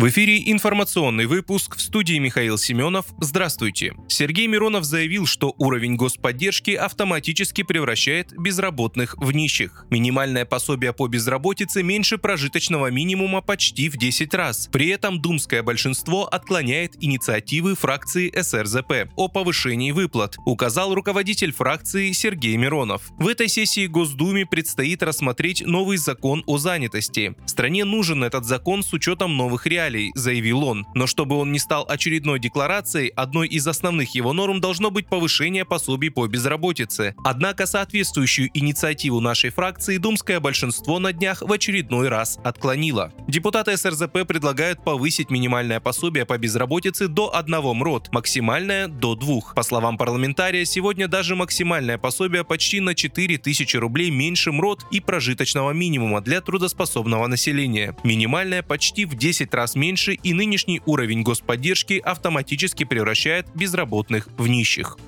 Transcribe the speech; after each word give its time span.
В 0.00 0.08
эфире 0.08 0.50
информационный 0.50 1.26
выпуск 1.26 1.76
в 1.76 1.80
студии 1.82 2.16
Михаил 2.16 2.56
Семенов. 2.56 3.04
Здравствуйте. 3.20 3.92
Сергей 4.08 4.46
Миронов 4.46 4.84
заявил, 4.84 5.26
что 5.26 5.54
уровень 5.58 5.96
господдержки 5.96 6.70
автоматически 6.70 7.64
превращает 7.64 8.32
безработных 8.34 9.18
в 9.18 9.30
нищих. 9.32 9.84
Минимальное 9.90 10.46
пособие 10.46 10.94
по 10.94 11.06
безработице 11.06 11.82
меньше 11.82 12.16
прожиточного 12.16 12.90
минимума 12.90 13.42
почти 13.42 13.90
в 13.90 13.98
10 13.98 14.32
раз. 14.32 14.70
При 14.72 14.88
этом 14.88 15.20
думское 15.20 15.62
большинство 15.62 16.24
отклоняет 16.24 16.94
инициативы 16.98 17.74
фракции 17.74 18.32
СРЗП 18.34 19.12
о 19.16 19.28
повышении 19.28 19.92
выплат, 19.92 20.38
указал 20.46 20.94
руководитель 20.94 21.52
фракции 21.52 22.12
Сергей 22.12 22.56
Миронов. 22.56 23.10
В 23.18 23.28
этой 23.28 23.48
сессии 23.48 23.86
Госдуме 23.86 24.46
предстоит 24.46 25.02
рассмотреть 25.02 25.60
новый 25.66 25.98
закон 25.98 26.42
о 26.46 26.56
занятости. 26.56 27.34
Стране 27.44 27.84
нужен 27.84 28.24
этот 28.24 28.46
закон 28.46 28.82
с 28.82 28.94
учетом 28.94 29.36
новых 29.36 29.66
реалий 29.66 29.89
реалий, 29.90 30.12
заявил 30.14 30.64
он. 30.64 30.86
Но 30.94 31.06
чтобы 31.06 31.36
он 31.36 31.52
не 31.52 31.58
стал 31.58 31.84
очередной 31.88 32.38
декларацией, 32.38 33.08
одной 33.08 33.48
из 33.48 33.66
основных 33.66 34.14
его 34.14 34.32
норм 34.32 34.60
должно 34.60 34.90
быть 34.90 35.06
повышение 35.06 35.64
пособий 35.64 36.10
по 36.10 36.26
безработице. 36.26 37.14
Однако 37.24 37.66
соответствующую 37.66 38.50
инициативу 38.54 39.20
нашей 39.20 39.50
фракции 39.50 39.96
думское 39.98 40.40
большинство 40.40 40.98
на 40.98 41.12
днях 41.12 41.42
в 41.42 41.52
очередной 41.52 42.08
раз 42.08 42.38
отклонило. 42.44 43.12
Депутаты 43.28 43.76
СРЗП 43.76 44.26
предлагают 44.26 44.84
повысить 44.84 45.30
минимальное 45.30 45.80
пособие 45.80 46.24
по 46.24 46.38
безработице 46.38 47.08
до 47.08 47.34
одного 47.34 47.74
МРОД, 47.74 48.12
максимальное 48.12 48.88
до 48.88 49.14
двух. 49.14 49.54
По 49.54 49.62
словам 49.62 49.96
парламентария, 49.96 50.64
сегодня 50.64 51.08
даже 51.08 51.36
максимальное 51.36 51.98
пособие 51.98 52.44
почти 52.44 52.80
на 52.80 52.94
4 52.94 53.38
тысячи 53.38 53.76
рублей 53.76 54.10
меньше 54.10 54.52
МРОД 54.52 54.86
и 54.90 55.00
прожиточного 55.00 55.72
минимума 55.72 56.20
для 56.20 56.40
трудоспособного 56.40 57.26
населения. 57.26 57.96
Минимальное 58.04 58.62
почти 58.62 59.04
в 59.04 59.14
10 59.14 59.52
раз 59.54 59.74
меньше 59.80 60.12
и 60.12 60.34
нынешний 60.34 60.80
уровень 60.86 61.22
господдержки 61.22 62.00
автоматически 62.04 62.84
превращает 62.84 63.46
безработных 63.54 64.28
в 64.36 64.46
нищих. 64.46 64.98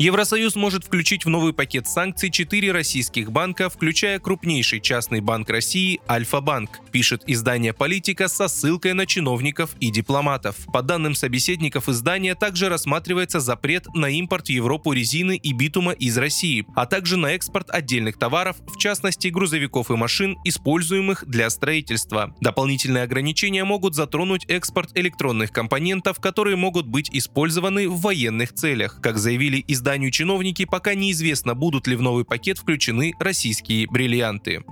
Евросоюз 0.00 0.54
может 0.54 0.84
включить 0.84 1.24
в 1.24 1.28
новый 1.28 1.52
пакет 1.52 1.88
санкций 1.88 2.30
четыре 2.30 2.70
российских 2.70 3.32
банка, 3.32 3.68
включая 3.68 4.20
крупнейший 4.20 4.80
частный 4.80 5.20
банк 5.20 5.50
России 5.50 6.00
Альфа-банк, 6.08 6.70
пишет 6.92 7.24
издание 7.26 7.72
«Политика» 7.72 8.28
со 8.28 8.46
ссылкой 8.46 8.92
на 8.92 9.06
чиновников 9.06 9.74
и 9.80 9.90
дипломатов. 9.90 10.54
По 10.72 10.82
данным 10.82 11.16
собеседников 11.16 11.88
издания, 11.88 12.36
также 12.36 12.68
рассматривается 12.68 13.40
запрет 13.40 13.92
на 13.92 14.08
импорт 14.08 14.46
в 14.46 14.50
Европу 14.50 14.92
резины 14.92 15.36
и 15.36 15.52
битума 15.52 15.90
из 15.90 16.16
России, 16.16 16.64
а 16.76 16.86
также 16.86 17.16
на 17.16 17.32
экспорт 17.32 17.68
отдельных 17.68 18.18
товаров, 18.18 18.56
в 18.72 18.76
частности 18.76 19.26
грузовиков 19.26 19.90
и 19.90 19.96
машин, 19.96 20.36
используемых 20.44 21.24
для 21.26 21.50
строительства. 21.50 22.36
Дополнительные 22.40 23.02
ограничения 23.02 23.64
могут 23.64 23.96
затронуть 23.96 24.44
экспорт 24.46 24.96
электронных 24.96 25.50
компонентов, 25.50 26.20
которые 26.20 26.54
могут 26.54 26.86
быть 26.86 27.10
использованы 27.10 27.88
в 27.88 28.00
военных 28.00 28.52
целях. 28.54 29.00
Как 29.02 29.18
заявили 29.18 29.64
издание 29.66 29.87
изданию 29.88 30.10
чиновники, 30.10 30.66
пока 30.66 30.94
неизвестно, 30.94 31.54
будут 31.54 31.86
ли 31.86 31.96
в 31.96 32.02
новый 32.02 32.26
пакет 32.26 32.58
включены 32.58 33.14
российские 33.18 33.86
бриллианты. 33.86 34.62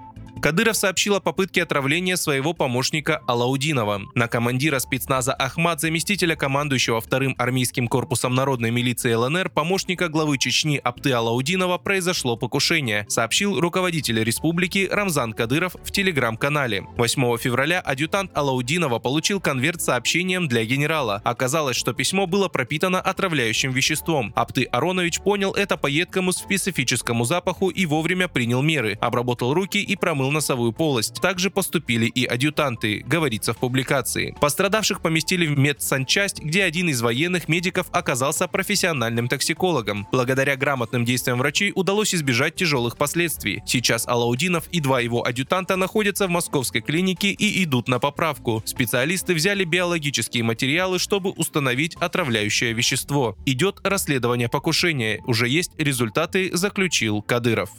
Кадыров 0.47 0.77
сообщил 0.77 1.17
о 1.17 1.21
попытке 1.21 1.65
отравления 1.65 2.15
своего 2.17 2.53
помощника 2.53 3.21
Алаудинова. 3.27 4.03
На 4.15 4.29
командира 4.29 4.79
спецназа 4.79 5.33
Ахмад, 5.33 5.81
заместителя 5.81 6.37
командующего 6.37 7.01
вторым 7.01 7.35
армейским 7.37 7.89
корпусом 7.89 8.33
народной 8.37 8.71
милиции 8.71 9.13
ЛНР, 9.13 9.51
помощника 9.51 10.09
главы 10.09 10.39
Чечни 10.39 10.77
Апты 10.77 11.11
Алаудинова 11.11 11.79
произошло 11.79 12.37
покушение, 12.37 13.07
сообщил 13.09 13.59
руководитель 13.59 14.23
республики 14.23 14.89
Рамзан 14.89 15.33
Кадыров 15.33 15.75
в 15.83 15.91
телеграм-канале. 15.91 16.85
8 16.97 17.39
февраля 17.39 17.81
адъютант 17.81 18.31
Алаудинова 18.33 19.01
получил 19.01 19.41
конверт 19.41 19.83
с 19.83 19.87
сообщением 19.87 20.47
для 20.47 20.65
генерала. 20.65 21.23
Оказалось, 21.25 21.77
что 21.77 21.93
письмо 21.93 22.29
было 22.29 22.47
пропитано 22.47 23.01
отравляющим 23.01 23.73
веществом. 23.73 24.33
Апты 24.37 24.63
Аронович 24.71 25.23
понял 25.23 25.55
это 25.55 25.77
по 25.77 25.89
едкому 25.89 26.31
специфическому 26.31 27.25
запаху 27.25 27.69
и 27.71 27.85
вовремя 27.85 28.29
принял 28.29 28.63
меры, 28.63 28.97
обработал 29.01 29.53
руки 29.53 29.83
и 29.83 29.97
промыл 29.97 30.36
носовую 30.37 30.73
полость. 30.73 31.21
Также 31.21 31.51
поступили 31.51 32.07
и 32.07 32.25
адъютанты, 32.25 33.03
говорится 33.07 33.53
в 33.53 33.59
публикации. 33.59 34.35
Пострадавших 34.41 35.01
поместили 35.01 35.47
в 35.47 35.59
медсанчасть, 35.59 36.41
где 36.41 36.63
один 36.65 36.89
из 36.89 37.03
военных 37.03 37.49
медиков 37.49 37.87
оказался 37.91 38.47
профессиональным 38.49 39.29
токсикологом. 39.29 40.07
Благодаря 40.13 40.57
грамотным 40.57 41.05
действиям 41.05 41.39
врачей 41.39 41.73
удалось 41.75 42.15
избежать 42.15 42.55
тяжелых 42.55 42.97
последствий. 42.97 43.63
Сейчас 43.67 44.07
Алаудинов 44.07 44.69
и 44.71 44.81
два 44.81 45.01
его 45.01 45.27
адъютанта 45.27 45.77
находятся 45.77 46.27
в 46.27 46.31
московской 46.31 46.81
клинике 46.81 47.31
и 47.31 47.65
идут 47.65 47.89
на 47.89 47.99
поправку. 47.99 48.63
Специалисты 48.65 49.35
взяли 49.35 49.65
биологические 49.65 50.45
материалы, 50.45 50.99
чтобы 50.99 51.31
установить 51.31 51.97
отравляющее 51.97 52.73
вещество. 52.73 53.37
Идет 53.47 53.81
расследование 53.83 54.49
покушения. 54.49 55.23
Уже 55.27 55.49
есть 55.49 55.73
результаты, 55.79 56.51
заключил 56.57 57.23
Кадыров. 57.23 57.71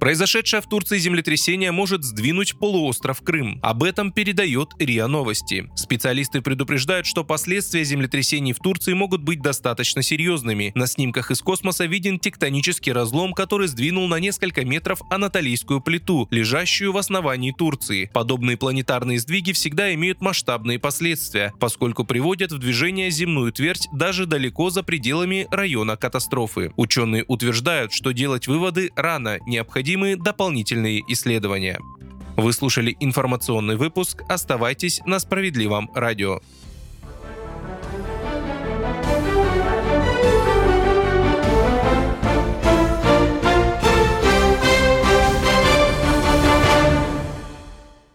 Произошедшее 0.00 0.62
в 0.62 0.66
Турции 0.66 0.96
землетрясение 0.98 1.72
может 1.72 2.04
сдвинуть 2.04 2.56
полуостров 2.56 3.20
Крым. 3.22 3.58
Об 3.62 3.82
этом 3.82 4.12
передает 4.12 4.68
РИА 4.78 5.08
Новости. 5.08 5.68
Специалисты 5.74 6.40
предупреждают, 6.40 7.04
что 7.04 7.24
последствия 7.24 7.82
землетрясений 7.82 8.52
в 8.52 8.58
Турции 8.58 8.92
могут 8.92 9.22
быть 9.22 9.42
достаточно 9.42 10.02
серьезными. 10.02 10.70
На 10.76 10.86
снимках 10.86 11.32
из 11.32 11.40
космоса 11.40 11.86
виден 11.86 12.20
тектонический 12.20 12.92
разлом, 12.92 13.32
который 13.32 13.66
сдвинул 13.66 14.06
на 14.06 14.20
несколько 14.20 14.64
метров 14.64 15.00
анатолийскую 15.10 15.80
плиту, 15.80 16.28
лежащую 16.30 16.92
в 16.92 16.96
основании 16.96 17.50
Турции. 17.50 18.08
Подобные 18.14 18.56
планетарные 18.56 19.18
сдвиги 19.18 19.50
всегда 19.50 19.92
имеют 19.94 20.20
масштабные 20.20 20.78
последствия, 20.78 21.52
поскольку 21.58 22.04
приводят 22.04 22.52
в 22.52 22.58
движение 22.58 23.10
земную 23.10 23.52
твердь 23.52 23.88
даже 23.92 24.26
далеко 24.26 24.70
за 24.70 24.84
пределами 24.84 25.48
района 25.50 25.96
катастрофы. 25.96 26.72
Ученые 26.76 27.24
утверждают, 27.26 27.92
что 27.92 28.12
делать 28.12 28.46
выводы 28.46 28.92
рано, 28.94 29.38
необходимо 29.44 29.87
необходимы 29.88 30.16
дополнительные 30.16 31.02
исследования. 31.08 31.80
Вы 32.36 32.52
слушали 32.52 32.94
информационный 33.00 33.76
выпуск. 33.76 34.22
Оставайтесь 34.28 35.00
на 35.06 35.18
справедливом 35.18 35.90
радио. 35.94 36.40